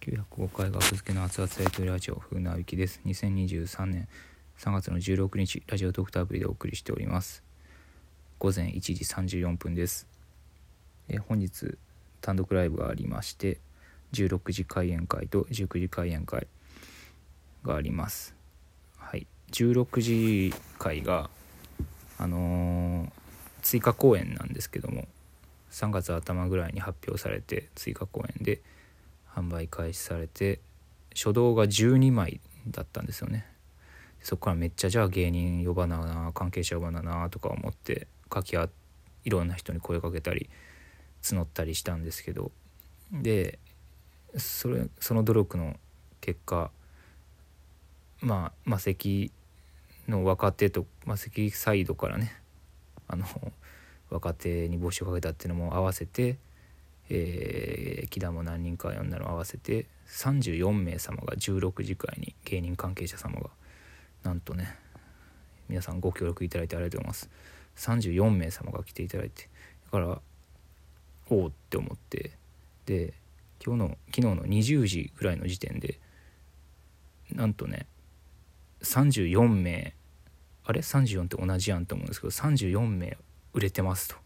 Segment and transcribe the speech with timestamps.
[0.00, 3.02] 905回学付けの熱々やりとりラジオ風なびきです。
[3.04, 4.08] 2023年
[4.58, 7.42] 3月の16日ラジオドクターブリでお送りしております。
[8.38, 10.06] 午前1時34分です。
[11.10, 11.76] え本日
[12.22, 13.58] 単独ライブがありまして
[14.14, 16.46] 16時開演会と19時開演会
[17.62, 18.34] があります。
[18.96, 19.26] はい。
[19.52, 21.28] 16時会が
[22.16, 23.10] あのー
[23.62, 25.06] 追加公演なんですけども
[25.70, 28.62] 3月頭ぐらいに発表されて追加公演で
[29.34, 30.60] 販売開始されて
[31.14, 33.46] 初動が12枚だったんですよね。
[34.22, 38.68] そこからめっちゃじゃあ芸人呼ばなな関係者呼ばななとか思って書き合
[39.24, 40.50] いろんな人に声かけたり
[41.22, 42.50] 募ったりしたんですけど。
[43.12, 43.58] で
[44.36, 45.76] それその努力の
[46.20, 46.70] 結果
[48.20, 49.32] まあ魔石
[50.08, 52.36] の若手と魔石サイドからね
[53.08, 53.26] あの
[54.10, 56.36] 若手に募集をかけたっていうのも合わせて、
[57.10, 63.50] えー、木田も何人か呼んだの合わせて34名様が16時会に芸人関係者様が
[64.22, 64.76] なんとね
[65.68, 67.30] 皆さんご協力いただいてありがとうございます
[67.76, 69.48] 34名様が来ていただいて
[69.86, 70.20] だから
[71.30, 72.32] おおって思って
[72.86, 73.14] で
[73.64, 75.98] 今日の昨日の20時ぐらいの時点で
[77.32, 77.86] なんとね
[78.82, 79.94] 34名
[80.64, 83.18] あれ？34って同じやんと思うんですけど34名
[83.52, 84.16] 売れてますと。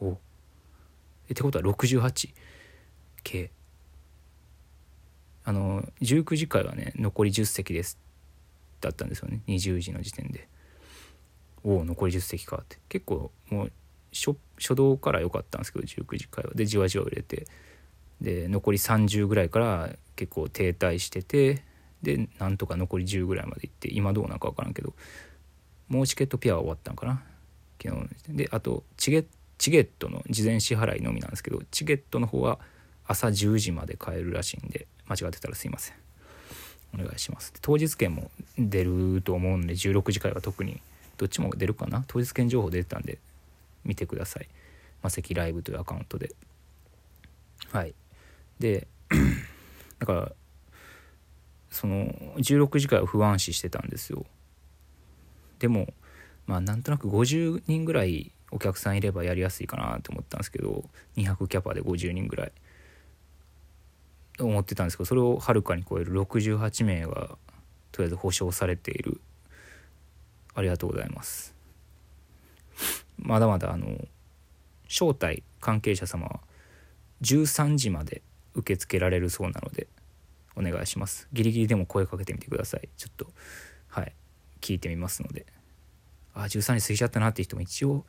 [0.00, 0.16] おえ
[1.32, 2.30] ってことは68
[3.22, 3.50] 系
[5.44, 7.98] あの19時会はね残り10席です。
[8.80, 9.42] だったんですよね。
[9.46, 10.48] 20時の時点で。
[11.62, 12.78] おお残り10席かって。
[12.88, 13.72] 結構もう
[14.12, 16.52] 初初動から良かったんですけど19時会は。
[16.54, 17.46] でじわじわ売れて。
[18.20, 21.64] で残り30ぐらいから結構停滞してて
[22.02, 24.92] でなんとか残り10ぐらいまで行って今どうなのか分からんけど
[25.88, 27.22] もうチケットペアは終わったんかな。
[27.82, 28.48] 昨日の時点で。
[28.52, 29.24] あとチゲ
[29.60, 32.58] チゲットの事前支払いのみなんですけどチゲットの方は
[33.06, 35.96] 朝10時まで買えるらしいんで間違ってたらすいません。
[36.94, 37.52] お願いします。
[37.60, 40.80] 当日券も出ると思うんで16時からは特に
[41.18, 42.04] どっちも出るかな？
[42.06, 43.18] 当日券情報出てたんで
[43.84, 44.48] 見てください。
[45.02, 46.34] マセキライブというアカウントで。
[47.70, 47.92] はい。
[48.60, 48.88] で
[50.00, 50.32] だから
[51.70, 52.06] その
[52.38, 54.24] 16時間を不安視してたんですよ。
[55.58, 55.92] でも
[56.46, 60.84] まあなんとなく50人ぐらいお客さんいればやりやすいかなと思ったんですけど
[61.16, 62.52] 200キャパで50人ぐらい
[64.38, 67.36] 思ってたんですけどそれをはるかに超える68名が
[67.92, 69.20] とりあえず保証されている。
[70.54, 71.54] ありがとうございます。
[73.18, 73.86] まだまだあの
[74.88, 76.40] 招待関係者様は
[77.22, 78.22] 13時まで
[78.54, 79.86] 受け付けられるそうなので
[80.56, 81.28] お願いします。
[81.32, 82.88] ギリギリでも声かけてみてください。
[82.96, 83.26] ちょっと
[83.88, 84.12] はい
[84.60, 85.46] 聞いてみますので。
[86.34, 88.04] あ13時過ぎちゃったなって人も一応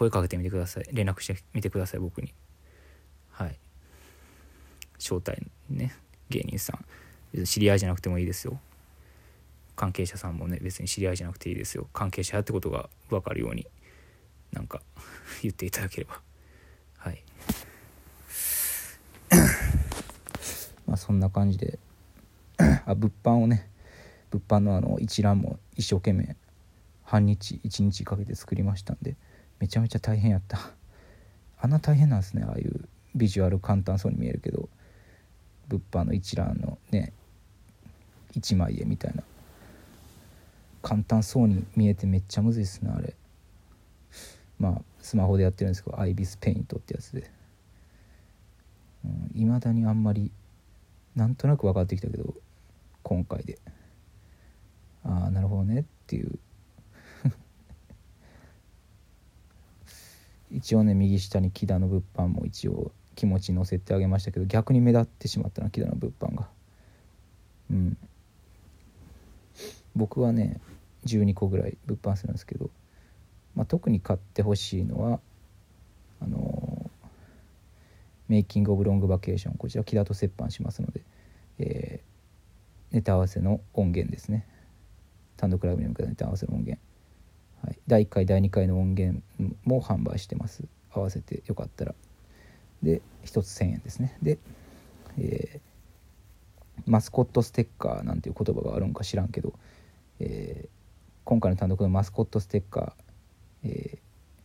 [0.00, 0.88] 声かけてみてください。
[0.92, 2.32] 連絡してみてください僕に。
[3.32, 3.58] はい。
[4.98, 5.94] 招待ね
[6.30, 7.44] 芸人さん。
[7.44, 8.58] 知り合いじゃなくてもいいですよ。
[9.76, 11.86] 関係者さんもね別に知り合いじゃなくていいですよ。
[11.92, 13.66] 関係者やってことが分かるように
[14.52, 14.80] なんか
[15.42, 16.22] 言っていただければ。
[16.96, 17.22] はい。
[20.86, 21.78] まあそんな感じで。
[22.86, 23.68] あ物販をね
[24.30, 26.36] 物販のあの一覧も一生懸命
[27.02, 29.18] 半日一日かけて作りましたんで。
[29.60, 30.58] めちゃめちゃ大変やった。
[31.60, 32.44] あんな大変なんですね。
[32.44, 34.68] ああいうビジュアル簡単そうに見えるけど。
[35.70, 37.12] 物販の一覧のね
[38.34, 39.22] 一枚絵みたいな。
[40.82, 43.14] 簡単そうに見えてめっちゃむずいっすねあれ。
[44.58, 47.30] まあスマホでやってるんですけどアイビスペイントってやつで。
[49.34, 50.30] いま、うん、だにあんまり
[51.14, 52.34] なんとなく分かってきたけど
[53.02, 53.58] 今回で。
[55.04, 56.38] ああなるほどねっていう
[60.60, 66.48] 一応ね右下に木田の物販も一応気持ち乗せてあげましたけど逆に目立ってしまったな木田の物販が。
[67.70, 67.96] うん。
[69.96, 70.60] 僕はね
[71.06, 72.68] 12個ぐらい物販するんですけど、
[73.54, 75.20] まあ、特に買ってほしいのは
[76.20, 77.08] あのー、
[78.28, 81.00] メイキング・オブ・ロング・バケーションこちら木田と折半しますので、
[81.58, 84.46] えー、ネタ合わせの音源ですね。
[85.38, 86.78] 単独ライブに向けたネタ合わせの音源、
[87.62, 89.22] はい、第1回第2回の音源
[89.64, 90.64] も販売してます。
[90.92, 91.94] 合わせてよかったら。
[92.82, 94.16] で1つ1000円ですね。
[94.22, 94.38] で、
[95.18, 99.52] えー、マスコットステッカーなんていう言葉があるんか知らんけど、
[100.18, 100.68] えー、
[101.24, 103.98] 今回の単独のマスコットステッカー、えー、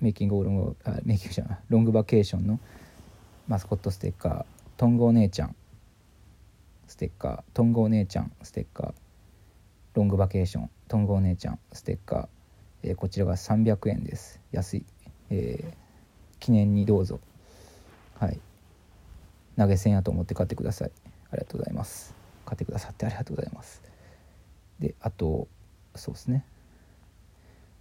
[0.00, 2.60] メイキングオーロングあメイキングじゃないロングバケーションの
[3.46, 4.44] マスコットステッカー
[4.76, 5.56] トングお姉ちゃん
[6.86, 8.92] ステッカートングお姉ちゃんステッカー
[9.94, 12.28] ロングバケーショントングお姉ちゃんステッカー、
[12.82, 14.40] えー、こちらが300円です。
[14.52, 14.84] 安い、
[15.30, 15.74] えー、
[16.40, 17.20] 記念にどうぞ。
[18.18, 18.40] はい。
[19.56, 20.90] 投げ銭やと思って買ってください。
[21.30, 22.14] ありがとうございます。
[22.46, 23.82] 買ってくださってありがとうございます。
[24.80, 25.48] であと
[25.94, 26.44] そうですね。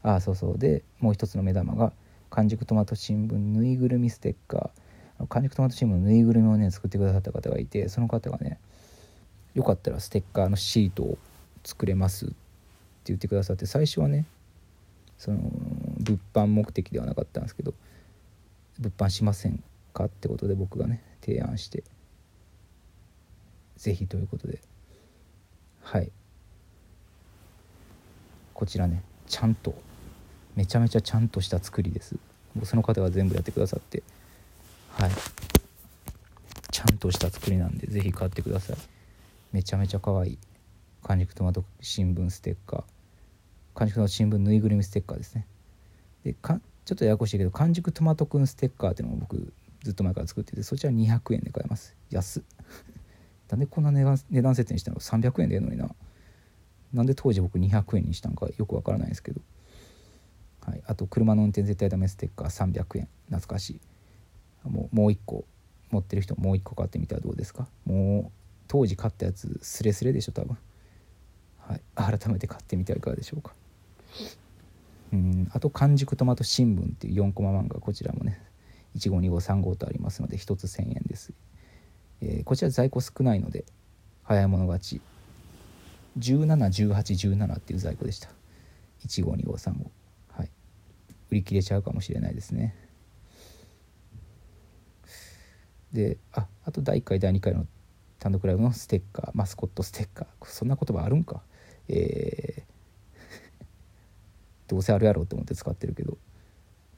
[0.04, 0.58] ああそうそう。
[0.58, 1.94] でもう一つの目玉が
[2.30, 5.28] 完熟トマト新聞ぬいぐるみステッカー。
[5.30, 8.60] 完熟トマト新聞のぬいぐるみをね作ってくださった方がいてその方がね
[9.56, 11.18] よかったらステッカーのシートを
[11.64, 12.36] 作れますって
[13.06, 14.26] 言ってくださって最初はね
[15.18, 15.40] その
[16.00, 17.74] 物販目的ではなかったんですけど
[18.80, 21.84] 物販しませんかってことで僕がね提案して
[23.78, 24.60] 是非ということで
[25.82, 26.12] はい。
[28.54, 29.74] こちらねちゃんと
[30.56, 32.16] めちゃめちゃちゃんとした作りです。
[32.64, 34.04] その方が全部やってくださって
[34.92, 35.12] はい。
[36.72, 38.78] ちゃんとした作りなんで是非買ってください。
[39.54, 40.38] めちゃめちゃ可愛い。
[41.04, 42.97] 完熟トマト新聞ステッカー。
[43.78, 45.46] 完熟トマト新聞ぬいぐるみステッカーですね。
[46.24, 49.54] でかちょっとややこしいけど完熟トマトくんステッカーっていうのを僕
[49.84, 51.96] ずっと前から作っててそちら200円で買えます。
[52.10, 52.44] 安
[53.52, 55.94] なんでこんな値段値段設定にしたの？300円でええのにな。
[56.92, 59.42] なんで当時僕200円にしたんかよくわからないですけど、
[60.62, 63.80] はい、あと車の運転絶対ダメステッカー300円懐かし
[64.66, 64.68] い。
[64.68, 65.46] もうもう1個。
[65.92, 67.70] 持ってる人もう1個買ってみたらどうですか？
[67.86, 68.38] もう
[68.68, 70.58] 当時買ったやつスレスレでしょ多分、
[71.60, 73.54] はい、改めて買ってみてはいかがでしょうか。
[75.14, 78.42] うんあと完熟トマト新聞っていう4コマ漫画こちらもね
[78.96, 81.34] 1号2号3号とありますので1つ1000円です、
[82.22, 83.66] えー、こちら在庫少ないので
[84.28, 85.02] 早い者勝ち。
[86.20, 88.30] 171817っていう在庫でした。
[89.06, 89.90] 1号2号3号。
[90.30, 90.50] はい。
[91.32, 92.76] 売り切れちゃうかもしれないですね。
[95.94, 97.66] でああと第1回第2回の
[98.20, 100.46] 単独ライブのステッカーマスコットステッカー。
[100.46, 101.42] そんな言葉あるんか？
[101.88, 102.77] えー
[104.68, 106.18] どうせあるやろうと思って使ってるけど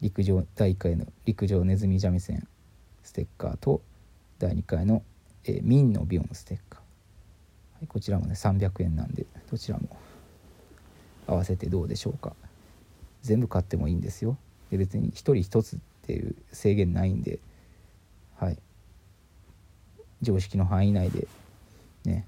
[0.01, 2.47] 陸上第1回の陸上ネズミ三味線
[3.03, 3.81] ステッカーと
[4.39, 5.03] 第2回の、
[5.45, 6.85] えー、ミンのビヨンステッカー、は
[7.83, 9.89] い、こちらもね300円なんでどちらも
[11.27, 12.33] 合わせてどうでしょうか。
[13.21, 14.37] 全部買ってもいいんですよ。
[14.71, 17.39] で別に1人1つっていう制限ないんで
[18.37, 18.57] はい。
[20.21, 21.27] 常識の範囲内で
[22.05, 22.25] ね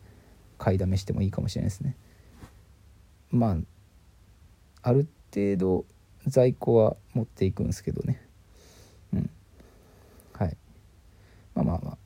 [0.57, 1.95] 買いだめしてもいいかもしれないですね。
[3.31, 3.57] まあ
[4.83, 5.85] ある程度
[6.27, 8.21] 在庫は持っていくんですけどね。
[9.13, 9.29] うん。
[10.33, 10.57] はい。
[11.55, 11.97] まあまあまあ。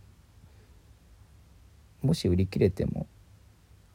[2.02, 3.08] もし売り切れても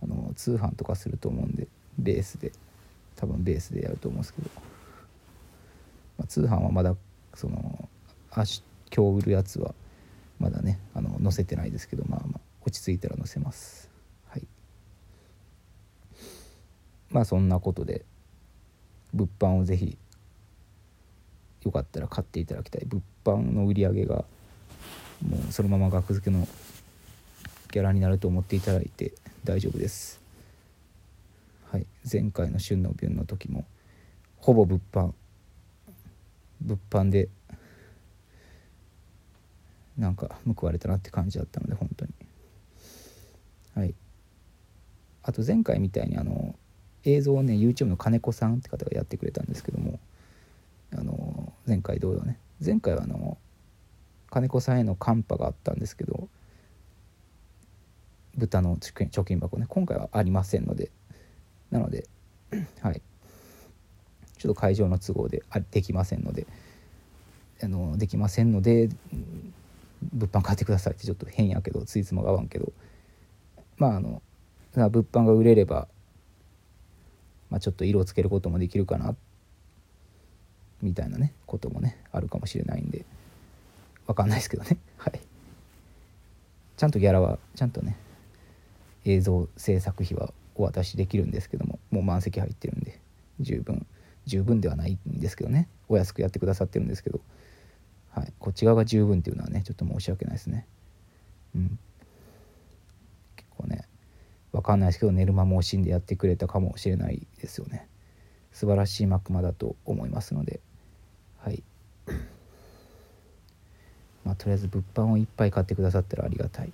[0.03, 1.69] あの通販とかすると思うんで
[1.99, 2.53] ベースで。
[3.21, 4.49] 多分ベースでやると思うんですけど、
[6.17, 6.97] まあ、通販はまだ
[7.35, 7.89] その
[8.35, 8.63] 明日
[8.97, 9.75] 今日売るやつは
[10.39, 13.91] まだねあの載せてないですけどまあまあ落ち着いたら載せます。
[14.29, 14.47] はい。
[17.11, 18.07] まあそんなことで
[19.15, 19.97] 物販をぜひ
[21.63, 22.87] よかったら買っていただきたい。
[22.87, 24.25] 物販の売り上げが
[25.27, 26.49] もうそのまま額付けの
[27.71, 29.13] ギャラになると思っていただいて
[29.45, 30.21] 大丈夫です。
[31.71, 31.87] はい。
[32.11, 33.65] 前回の旬の便の時も
[34.39, 35.13] ほぼ物販。
[36.63, 37.29] 物販で
[39.97, 42.13] なんか報われたなって感じだったので本当に。
[43.75, 43.95] はい。
[45.23, 46.55] あと前回みたいにあの
[47.05, 49.99] 映像をね YouTube の金子さんって方がやってくれたんですけども
[50.95, 52.39] あの前回同様ね。
[52.65, 53.39] 前回はあの
[54.31, 56.29] 金子さんへのカンパがあったんですけど
[58.37, 59.67] 豚の貯金箱ね。
[59.69, 60.91] 今回はありませんので。
[61.71, 62.07] なので
[62.83, 63.01] はい。
[64.37, 66.47] ちょっと会場の都合であできませんので
[67.63, 68.89] あのできませんので
[70.15, 72.73] 物販買ってくださいってちょっと変やけどついつまが合わんけど。
[73.77, 74.23] まああの
[74.75, 75.89] 物販が売れれば
[77.51, 79.15] まあ、ちょっと色をつけることもできるかな
[80.83, 83.05] みたいなねこともねあるかもしれないんで。
[84.07, 84.77] 分かんないですけどね。
[84.99, 85.21] はい。
[86.77, 87.97] ちゃんとギャラはちゃんとね
[89.05, 92.99] 映像制作費はお渡しできるんですけどももう満席入ってるんで
[93.41, 93.87] 十分。
[94.27, 95.69] 十分ではないんですけどね。
[95.89, 97.21] お安くやってくださってるんですけど、
[98.11, 100.67] はい、こっち側が十分っていうのはねちょっと申し訳ないですね。
[101.55, 101.79] うん。
[103.37, 103.87] 結構ね
[104.53, 107.89] わかんないですけど寝る間も惜しんでやってくれたかもしれないですよね。
[108.53, 110.61] 素晴らしいマクマだと思いますので。
[111.39, 111.63] はい。
[114.25, 116.73] まあとりあえず物販をいっぱい買ってくださったらありがたい。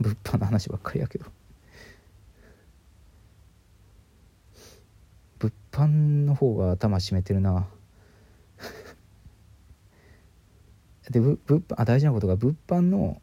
[0.00, 1.26] 物販の話ばっかりやけど。
[5.38, 5.86] 物販
[6.26, 7.66] の方が頭締めてるな。
[11.10, 13.22] で物販あ大事なことが物販の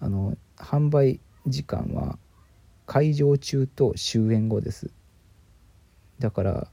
[0.00, 2.18] あの販売時間は
[2.86, 4.90] 会場中と終演後です。
[6.18, 6.68] だから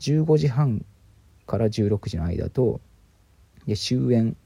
[0.00, 0.84] 15時半
[1.46, 2.80] から16時の間と
[3.66, 4.36] で終演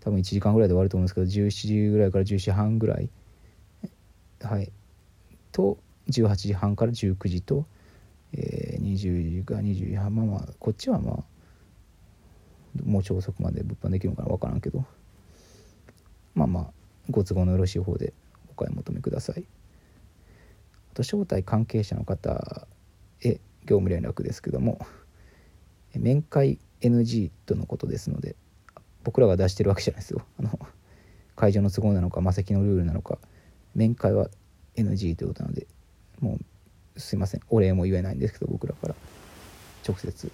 [0.00, 3.10] 多分1時間ぐらいで終わると思うんですけど17時ぐらいから17時半ぐらい
[4.40, 4.72] はい。
[5.52, 5.78] と
[6.08, 7.66] 18時半から19時と、
[8.32, 11.24] えー、20時か20時半まあまあこっちはまあ
[12.84, 14.84] もうちょ遅くまで物販できるのかな分からんけど。
[16.34, 16.66] まあまあ
[17.10, 18.14] ご都合のよろしい方で。
[18.60, 19.44] お買い求めください。
[20.92, 22.66] あと招待関係者の方
[23.22, 24.78] へ業務連絡ですけども
[25.94, 28.36] 面会 NG とのことですので
[29.04, 30.22] 僕らが出してるわけじゃないですよ。
[30.38, 30.58] あの
[31.36, 33.18] 会場の都合なのか魔石のルールなのか
[33.74, 34.28] 面会は
[34.76, 35.66] NG ということなので
[36.20, 36.38] も
[36.96, 37.40] うすいません。
[37.48, 38.94] お礼も言えないんですけど僕らから。
[39.88, 40.30] 直接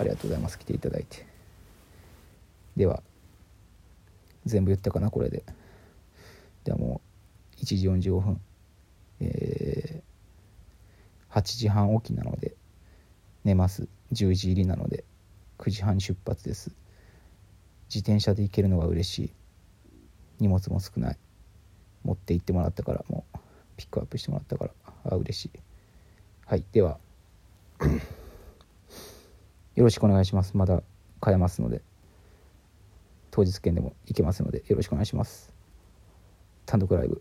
[0.00, 0.58] ありがとうございます。
[0.58, 1.26] 来ていただいて。
[2.76, 3.02] では
[4.46, 5.44] 全部言ったかなこれで。
[6.64, 7.13] ではもう
[7.58, 8.40] 1時45分。
[9.20, 12.54] えー、8時半起きなので
[13.44, 13.88] 寝ます。
[14.12, 15.04] 10時入りなので
[15.58, 16.70] 9時半出発です。
[17.88, 19.32] 自転車で行けるのが嬉しい。
[20.40, 21.18] 荷物も少ない。
[22.02, 23.38] 持って行ってもらったからもう
[23.76, 24.70] ピックアップしてもらったから
[25.04, 25.50] あ嬉しい。
[26.46, 26.98] はいでは。
[29.74, 30.56] よろしくお願いします。
[30.56, 30.82] まだ
[31.20, 31.82] 買えますので。
[33.34, 35.52] 当日券でも行けますのでよろしくお願いします。
[36.66, 37.20] 単独ライブ。